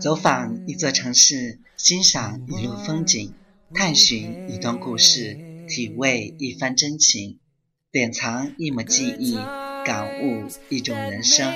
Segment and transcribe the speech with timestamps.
[0.00, 3.32] 走访一座城市，欣赏一路风景，
[3.74, 5.38] 探寻一段故事，
[5.68, 7.38] 体味一番真情，
[7.90, 9.36] 典藏一抹记忆，
[9.84, 11.52] 感悟一种人生。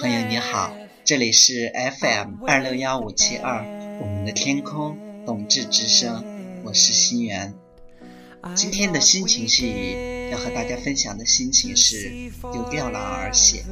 [0.00, 0.74] 朋友你好，
[1.04, 1.70] 这里是
[2.00, 3.64] FM 二六幺五七二，
[4.00, 6.24] 我们的天空，董志之声，
[6.64, 7.54] 我是心源。
[8.54, 9.66] 今天的心情是
[10.30, 13.64] 要和大家分享的心情是有吊兰而写。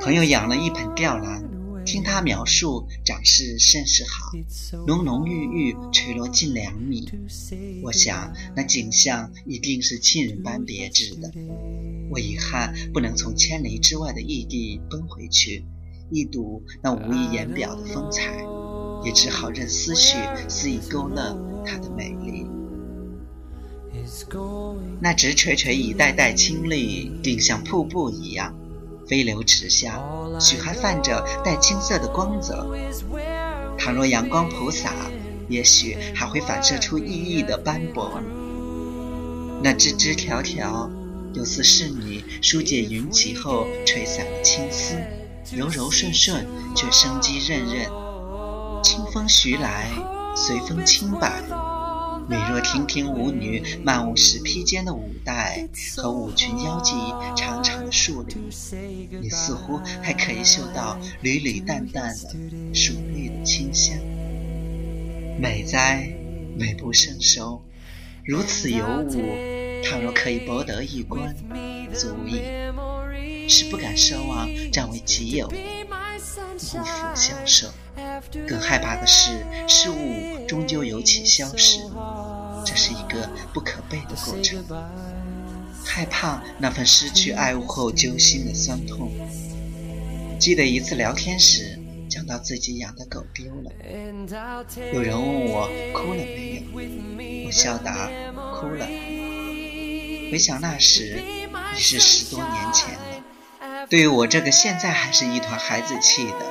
[0.00, 1.42] 朋友养了一盆吊兰，
[1.84, 4.32] 听他描述，长势甚是好，
[4.86, 7.08] 浓浓郁郁，垂落近两米。
[7.82, 11.32] 我想那景象一定是亲人般别致的。
[12.10, 15.64] 我遗憾不能从千里之外的异地奔回去，
[16.10, 18.44] 一睹那无以言表的风采，
[19.04, 20.16] 也只好任思绪
[20.48, 22.46] 肆意勾勒它的美丽。
[25.00, 28.54] 那直垂垂一代代青绿，定像瀑布一样。
[29.06, 30.00] 飞流直下，
[30.40, 32.66] 许还泛着带青色的光泽。
[33.76, 34.94] 倘若阳光普洒，
[35.48, 38.20] 也许还会反射出熠熠的斑驳。
[39.62, 40.90] 那枝枝条条，
[41.34, 44.96] 又似是你疏解云髻后吹散的青丝，
[45.54, 47.86] 柔柔顺顺，却生机韧韧。
[48.82, 49.90] 清风徐来，
[50.34, 51.42] 随风轻摆。
[52.28, 56.92] 美若亭亭舞女漫舞时披肩的舞带和舞裙腰际
[57.36, 58.50] 长长的束领，
[59.20, 63.96] 你似乎还可以嗅到缕缕淡淡的熟绿的清香。
[65.38, 66.08] 美哉，
[66.56, 67.62] 美不胜收！
[68.24, 71.34] 如此尤物，倘若可以博得一观，
[71.92, 72.40] 足矣。
[73.46, 75.52] 是不敢奢望占为己有，无
[76.62, 76.80] 福
[77.14, 77.68] 消受。
[78.48, 81.80] 更害怕的是，事物终究有其消失。
[82.64, 84.64] 这是一个不可悲的过程，
[85.84, 89.10] 害怕那份失去爱物后揪心的酸痛。
[90.40, 91.78] 记得一次聊天时，
[92.08, 93.70] 讲到自己养的狗丢了，
[94.94, 98.08] 有人问我哭了没有，我笑答
[98.58, 98.86] 哭了。
[100.32, 101.22] 回想那时
[101.76, 106.46] 已是十多年前了，对于我这个现在还是一团孩子气的，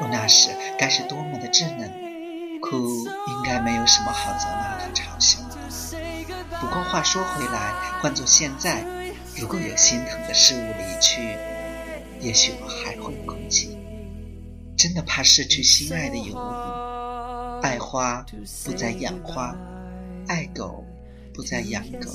[0.00, 2.07] 我那时该是多么的稚嫩。
[2.60, 5.56] 哭应该没有什么好责骂和嘲笑的。
[6.60, 8.84] 不过话说回来，换做现在，
[9.36, 11.36] 如果有心疼的事物离去，
[12.20, 13.78] 也许我还会哭泣。
[14.76, 18.24] 真的怕失去心爱的尤物，爱花
[18.64, 19.56] 不再养花，
[20.28, 20.84] 爱狗
[21.34, 22.12] 不再养狗，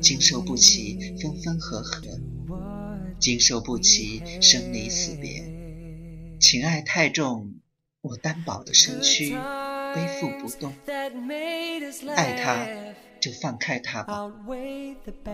[0.00, 2.02] 经受不起分分合合，
[3.18, 5.42] 经受不起生离死别，
[6.38, 7.54] 情爱太重。
[8.00, 9.30] 我单薄的身躯
[9.92, 10.72] 背负不动，
[12.14, 12.64] 爱他
[13.20, 14.30] 就放开他吧。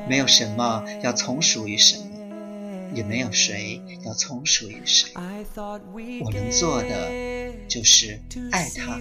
[0.08, 5.12] 没有什么要从属于什么，也没有谁要从属于谁。
[5.14, 8.18] 我能做的就是
[8.50, 8.98] 爱他，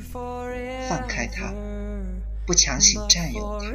[0.89, 1.53] 放开他，
[2.45, 3.71] 不强行占有他，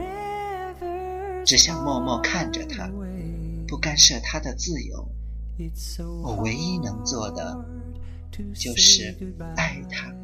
[1.46, 2.90] 只想默默看着他，
[3.66, 5.08] 不干涉他的自由。
[6.22, 7.77] 我唯一能做的。
[8.54, 9.14] 就是
[9.56, 10.14] 爱他，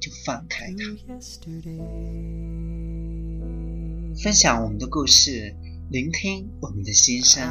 [0.00, 0.84] 就放开他。
[4.22, 5.54] 分享我们的故事，
[5.90, 7.42] 聆听我们的心声，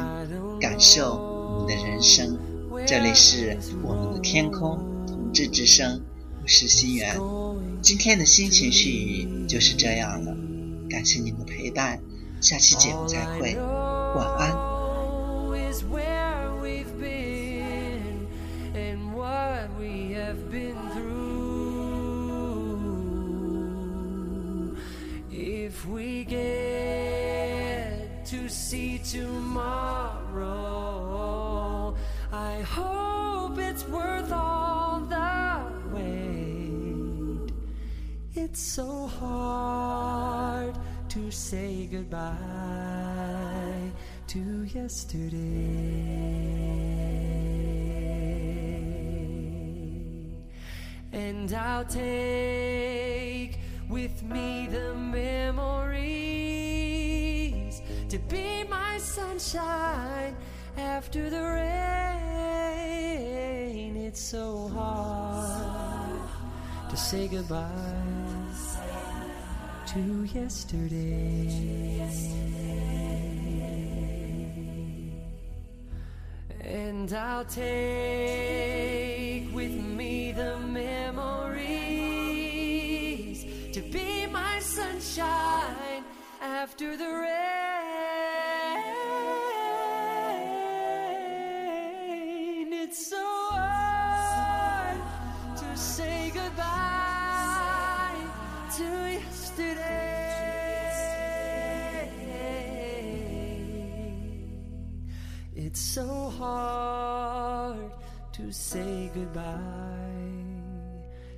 [0.60, 2.38] 感受我们的人生。
[2.86, 6.00] 这里是我们的天空，同志之声，
[6.42, 7.18] 我是心源。
[7.82, 10.36] 今天的心情絮语就是这样了，
[10.88, 12.00] 感谢您的陪伴，
[12.40, 16.11] 下期节目再会，晚安。
[28.32, 29.94] To see tomorrow,
[32.32, 35.60] I hope it's worth all the
[35.92, 37.52] wait.
[38.34, 40.78] It's so hard
[41.10, 42.38] to say goodbye
[44.28, 45.36] to yesterday.
[51.12, 53.58] And I'll take
[53.90, 56.31] with me the memories
[58.12, 60.36] to be my sunshine
[60.76, 62.76] after the rain.
[63.96, 66.20] It's so hard
[66.90, 67.70] to say goodbye
[69.86, 71.48] to yesterday.
[76.60, 79.01] And I'll take
[92.94, 95.00] It's so hard
[95.56, 98.18] to say goodbye
[98.76, 100.12] to yesterday.
[105.56, 107.92] It's so hard
[108.32, 110.42] to say goodbye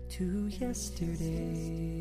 [0.08, 1.94] to yesterday.